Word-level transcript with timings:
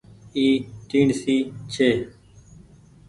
اي 0.35 0.45
ٽيڻسي 0.89 1.35
ڇي۔ 1.73 1.89